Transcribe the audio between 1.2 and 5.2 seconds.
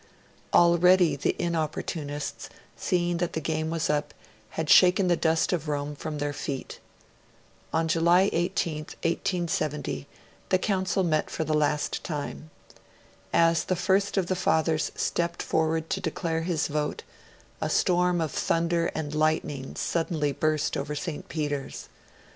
Inopportunists, seeing that the game was up, had shaken the